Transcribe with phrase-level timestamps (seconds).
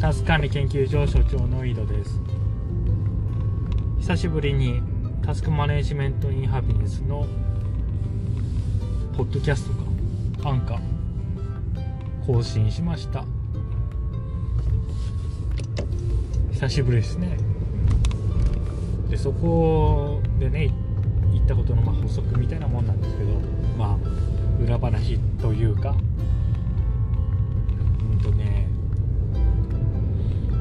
[0.00, 2.18] タス管理研究所所長の井戸です。
[3.98, 4.80] 久しぶりに
[5.22, 7.26] タスクマネジメントインハピネスの
[9.14, 9.74] ポッドキャスト
[10.42, 10.80] かアンカー
[12.26, 13.26] 更新しました。
[16.52, 17.36] 久しぶりですね。
[19.10, 20.72] でそこでね
[21.30, 23.32] 言ったことのまあ補足みたいなもんなんですけど
[23.76, 25.94] まあ裏話というか
[28.12, 28.69] うんとね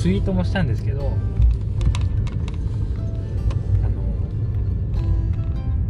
[0.00, 1.12] ツイートもしたんですけど
[3.82, 3.88] あ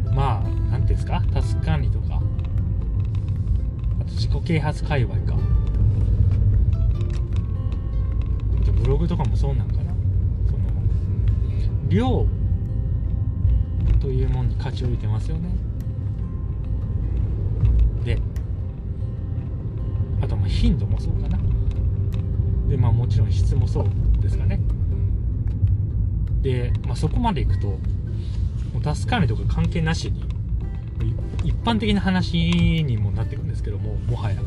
[0.09, 1.23] のまあ何ていうんですか？
[1.33, 2.21] タスク管理とか。
[4.01, 5.37] あと自己啓発界隈か。
[8.83, 9.95] ブログとかもそうなんかな。
[10.49, 10.71] その
[11.89, 12.27] 量
[14.01, 15.51] というものに価値を置いてますよね。
[18.05, 18.19] で
[20.21, 21.39] あとまあ頻度もそうかな。
[22.69, 23.85] でまあもちろん質もそう。
[24.21, 24.61] ですかね。
[26.43, 27.79] で、まあ、そこまでいくとも
[28.79, 30.25] うタス管理とか関係なしに
[31.45, 32.37] 一般的な話
[32.85, 34.41] にもなってくるんですけどももはや。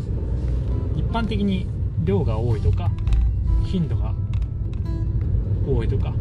[0.95, 1.67] 一般的に
[2.03, 2.91] 量が多いとか
[3.65, 4.13] 頻度が
[5.67, 6.13] 多いとか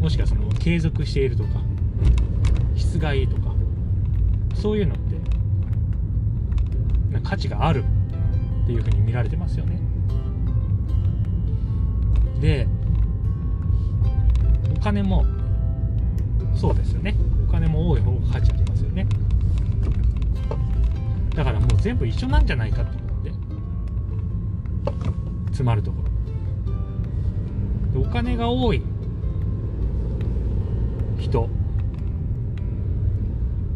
[0.00, 1.60] もしくはその継続しているとか
[2.76, 3.54] 質がいいとか
[4.54, 5.04] そういうのって
[7.22, 7.84] 価値がある
[8.64, 9.78] っていうふうに見られてますよね。
[12.44, 12.68] で
[14.76, 15.24] お金も
[16.54, 17.16] そうですよね。
[17.48, 19.06] お金も多い方が価値ありますよね。
[21.34, 23.32] だからもう全部一緒なんじゃないかと思って。
[25.46, 26.02] 詰まるとこ
[27.94, 27.98] ろ。
[28.02, 28.82] でお金が多い
[31.18, 31.48] 人。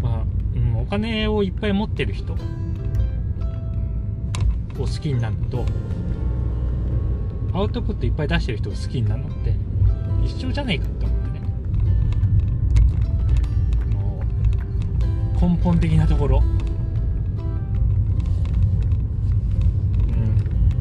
[0.02, 2.34] まあ、うん、お金をいっぱい持ってる人。
[2.34, 2.36] を
[4.82, 5.64] 好きになると
[7.58, 9.52] アウトプットいっぱい出してる人を好きになるのって
[10.24, 11.40] 一緒じゃねえかって思ってね。
[13.96, 14.22] も
[15.36, 16.40] う根本的なところ。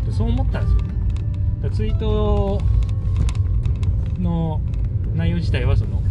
[0.05, 0.13] うん。
[0.13, 0.81] そう思ったんですよ
[1.71, 1.75] ね。
[1.75, 2.61] ツイート
[4.19, 4.61] の
[5.15, 6.03] 内容自体はその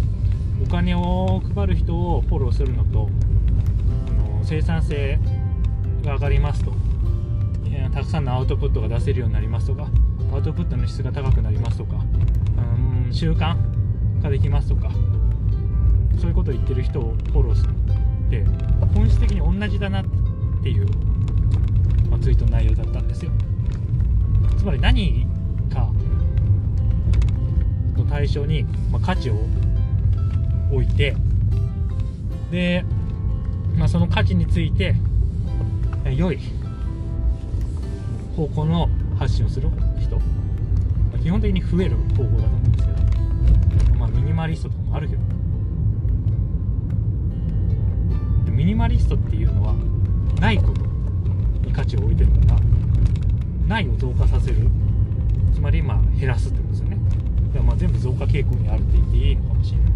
[0.61, 3.09] お金を配る人をフォローするのと
[4.09, 5.21] あの生産性
[6.03, 6.73] が上がりますと。
[7.93, 9.89] たくさんのアウトプットが出せるようになりますとか
[10.33, 11.97] アウトプットの質が高くなりますとか
[13.07, 13.57] うん習慣
[14.23, 14.91] 化できますとか
[16.19, 17.71] そういうことを言ってる人をフォローする
[18.27, 18.45] って
[18.95, 20.05] 本質的に同じだなっ
[20.63, 20.87] ていう、
[22.11, 23.31] まあ、ツイートの内容だったんですよ。
[24.59, 25.27] つまり何
[25.73, 25.91] か
[27.97, 29.37] の対象に、まあ、価値を
[30.73, 31.15] 置いて
[32.51, 32.85] で、
[33.77, 34.97] まあ、その価値について
[36.17, 36.39] 良い
[38.37, 38.89] 方向の
[39.19, 39.71] 発信をする、
[41.27, 42.99] 基本的に増える方法だと思うんですけど、
[43.99, 45.23] まあ、ミニマリストとかもあるけど。
[48.53, 49.75] ミニマリストっていうのは
[50.41, 50.83] ないこと
[51.67, 52.61] に価値を置いてるから
[53.67, 54.69] ないを増加させる。
[55.53, 56.99] つまりまあ減らすってことですよね。
[57.49, 59.89] だからまあ全部増加傾向にあるって言っていいのかもしれない。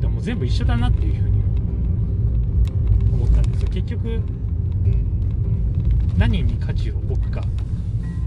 [0.00, 1.40] でも全部一緒だなっていうふうに
[3.12, 3.68] 思ったんですよ。
[3.70, 4.20] 結局
[6.18, 7.40] 何に価値を置くか。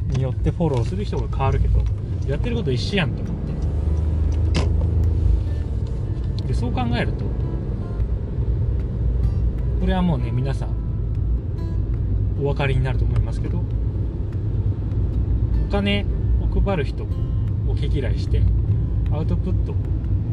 [0.09, 1.81] によってフォローする人が変わるけど
[2.28, 3.40] やってること一緒やんと思って。
[6.47, 7.25] でそう考えると
[9.80, 10.69] これはもうね皆さん
[12.40, 13.62] お分かりになると思いますけど
[15.68, 16.06] お金
[16.42, 17.08] を配る人を
[17.80, 18.42] 毛嫌いして
[19.12, 19.75] アウトプットを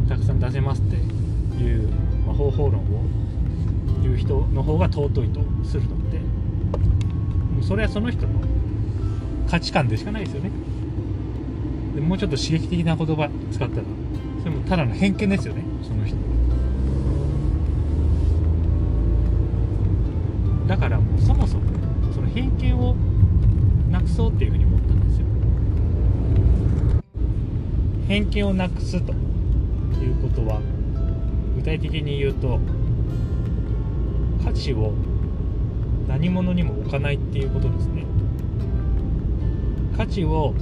[0.08, 1.88] たくさん出せますっていう、
[2.26, 3.04] まあ、方法論を
[4.02, 8.40] 言う人の方が尊いとするのってもうそれはその人の
[9.48, 10.50] 価値観でしかないですよね。
[11.94, 13.82] でもうちょっと刺激的な言葉使ったら
[14.40, 15.64] それもただの偏見ですよね。
[15.82, 16.16] その人。
[20.66, 21.64] だからもうそもそも
[22.12, 22.96] その偏見を
[23.90, 25.26] なくそうっていうふうに思ったんですよ。
[28.08, 30.60] 偏見をなくすということは
[31.56, 32.58] 具体的に言うと
[34.44, 34.92] 価値を
[36.08, 38.05] 何者にも置かないっていうことですね。
[39.96, 40.54] 価値を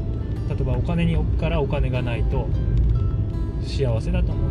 [0.49, 2.47] 例えばお金に置くからお金がないと
[3.63, 4.51] 幸せだと思う。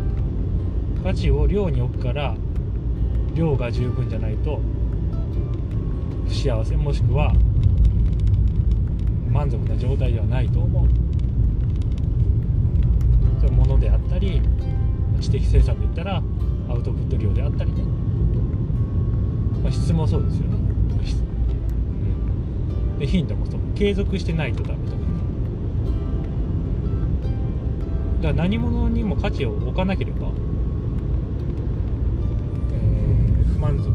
[1.02, 2.36] 価値を量に置くから
[3.34, 4.60] 量が十分じゃないと
[6.26, 7.34] 不幸せもしくは
[9.30, 10.88] 満足な状態ではないと思う。
[13.40, 14.40] そういうものであったり
[15.20, 16.22] 知的生産で言ったら
[16.68, 17.82] アウトプット量であったりね、
[19.62, 20.73] まあ、質もそうですよね、
[23.06, 25.04] 頻度もその継続してないとダメとかね。
[28.22, 30.28] だから何者にも価値を置かなければ、
[32.72, 33.88] えー不満足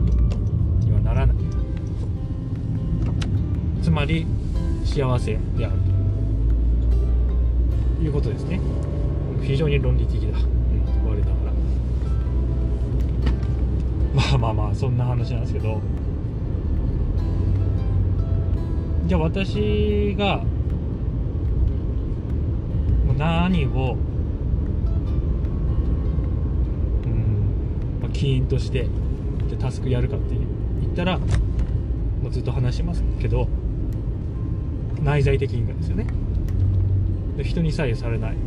[0.85, 1.35] にはならない。
[3.81, 4.25] つまり
[4.85, 5.75] 幸せである
[7.97, 8.59] ということですね。
[9.41, 10.35] 非常に論理的だ、うん、
[11.07, 11.53] 我ながら。
[14.13, 15.81] まあまあまあそんな話なんですけど。
[19.09, 20.43] じゃあ私が
[23.17, 23.97] 何を
[27.05, 28.87] うん、まあ、起因として
[29.47, 30.35] じゃタスクやるかって
[30.79, 31.25] 言ったらも
[32.29, 33.47] うずっと話しますけど
[35.01, 36.05] 内在的因果ですよね。
[37.35, 38.37] で人に左右されない。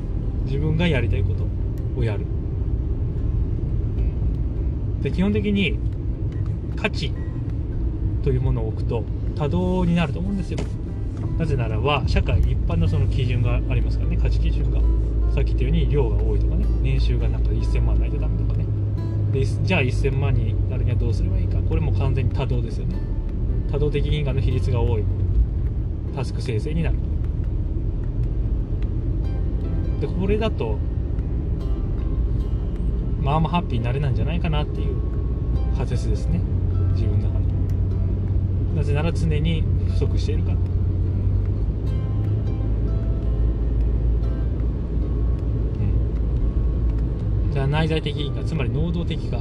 [0.44, 1.44] 自分がやりたいこと
[1.98, 2.24] をやる。
[5.02, 5.76] で基本的に
[6.76, 7.12] 価値
[8.22, 9.02] というものを置くと
[9.34, 10.58] 多動になると思うんですよ。
[11.38, 14.16] なぜならば社会一般のその基準がありますからね。
[14.16, 14.80] 価値基準が。
[15.34, 16.66] さっき言ったように量が多いとかね。
[16.82, 18.66] 年収がなんか1000万ないとダメとかね。
[19.32, 21.58] でじゃあ1000万になるにはどうすればいいか。
[21.68, 22.96] これも完全に多動ですよね。
[23.70, 25.04] 多動的因果の比率が多い。
[26.14, 26.98] タスク生成になる。
[30.00, 30.76] でこれだと
[33.22, 34.96] まあまあハッピーになれないんじゃないかなっていう
[35.76, 36.40] 仮説ですね。
[36.92, 37.41] 自分の中で。
[38.82, 40.50] なぜなら常に不足しているか。
[40.50, 40.56] ら
[47.52, 49.40] じゃ内在的因果つまり能動的か。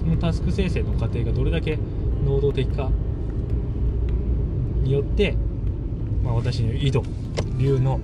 [0.00, 1.78] そのタスク生成の過程がどれだけ
[2.24, 2.90] 能動的か。
[4.82, 5.36] によって、
[6.24, 7.04] まあ、私の井戸
[7.58, 8.00] 流の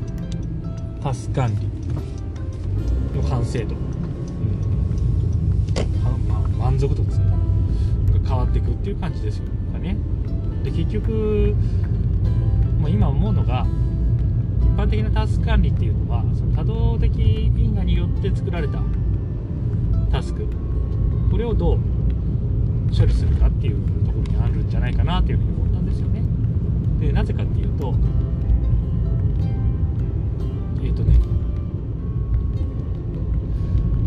[1.02, 3.82] タス管理の完成度、うん。
[6.28, 6.40] まあ、
[6.70, 7.24] 満足度ですね
[8.22, 9.44] が変わっていくっていう感じですよ
[9.80, 9.96] ね。
[10.70, 11.54] で結局、
[12.78, 13.66] まあ、今思うのが
[14.60, 18.80] 一般的なタスク管理っていうのはその多動的因果によって作られた
[20.12, 20.46] タスク。
[21.30, 21.78] これをどう
[22.96, 26.22] 処理するかっていうところにあるんじゃないかなというふうに思ったんですよね。
[27.00, 27.94] でなぜかっていうと
[30.82, 31.18] えっ、とね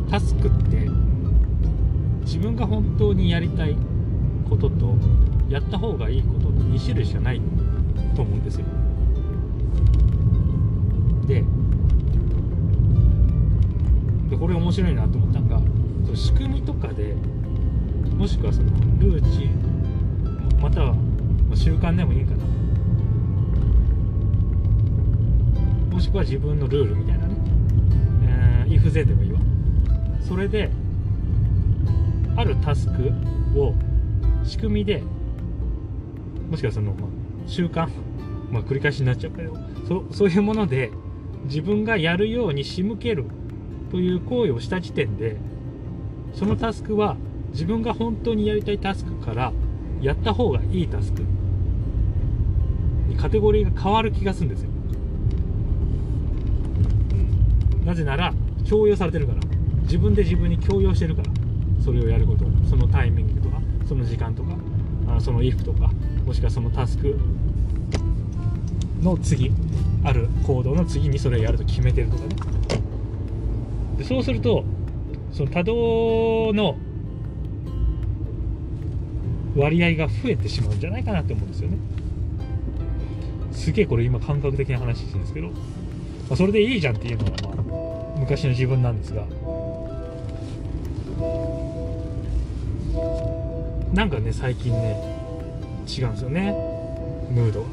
[0.10, 0.90] タスクって
[2.22, 3.76] 自分が本当にやりたい
[4.50, 4.96] ことと
[5.52, 7.42] やった方がいいことの2種類しかない
[8.16, 8.66] と思うんですよ。
[11.28, 11.44] で
[14.30, 15.62] でこれ面白いなと思ったのが
[16.06, 17.16] その仕組みとかで
[18.18, 20.96] もしくはそのルーチンまたは
[21.54, 22.46] 習慣でもいいかな。
[25.92, 27.36] もしくは自分のルールみたいなね、
[28.24, 29.40] えー、イフゼでもいいわ。
[30.22, 30.72] それで
[32.38, 33.12] あるタスク
[33.60, 33.74] を
[34.46, 35.04] 仕組みで
[36.52, 37.10] もしくはその、まあ、
[37.48, 37.88] 習慣、
[38.52, 39.58] まあ、繰り返しになっちゃうけど
[39.88, 40.92] そそういうもので
[41.46, 43.26] 自分がやるように仕向ける
[43.90, 45.38] という行為をした時点で
[46.34, 47.18] そのタスクは
[47.52, 49.54] 自分が本当にやりたいタスクから
[50.02, 51.24] やった方がいいタスク
[53.08, 54.70] にカテゴリーが変わる気がするんですよ。
[57.86, 58.34] なぜなら
[58.66, 59.42] 強要されてるから。
[59.84, 61.30] 自分で自分に強要してるから。
[61.84, 64.56] それをやることそのタイミングとかその時間とか
[65.08, 65.90] あその if とか
[66.26, 67.18] もしくはそのタスク
[69.02, 69.52] の次
[70.04, 72.36] ある行動の次にそれをやると決めてるとかね。
[73.98, 74.64] でそうすると
[75.32, 76.78] その多動の
[79.56, 81.78] 割合が増えてしまうんじゃないかなって思うんですよね。
[83.52, 85.54] すげえこれ今感覚的な話してるんですけど、ま
[86.32, 87.50] あ、それでいいじゃんっていうのがま
[88.16, 89.26] あ昔の自分なんですが。
[93.94, 95.21] なんかね最近ね
[95.88, 96.52] 違うんですよね。
[97.32, 97.62] ムード。
[97.62, 97.68] が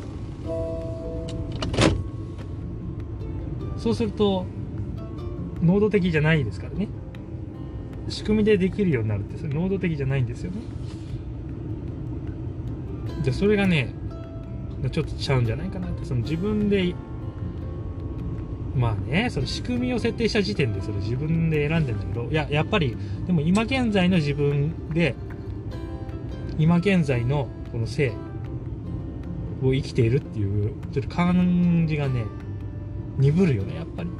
[3.78, 4.44] そうすると
[5.62, 6.88] 能動的じゃないですからね。
[8.08, 10.60] 仕組みでできるようになるってそれ能動的じゃないんですよね。
[13.22, 13.92] じゃあそれがね
[14.90, 16.04] ちょっとちゃうんじゃないかなって。
[16.04, 16.94] その自分で
[18.74, 22.96] まあねその仕組みを設定した時点でそれ自分で選んでんだけどいややっぱり
[23.26, 25.14] でも今現在の自分で
[26.58, 28.12] 今現在のこの性
[29.62, 32.24] を生きているっていうちょっと感じがね
[33.18, 34.10] 鈍るよねやっぱり。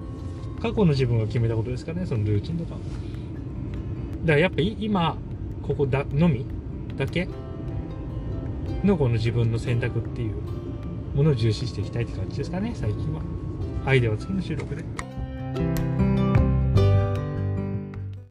[0.60, 2.72] 過去の自分が決めたことですかねそのルーチンとか。
[2.72, 5.16] だからやっぱり今
[5.62, 6.44] ここだのみ
[6.96, 7.28] だけ
[8.82, 10.34] のこの自分の選択っていう
[11.14, 13.22] ものを重視していきたいって感じですかね最近は。
[13.86, 15.87] アイデアを次の収録で。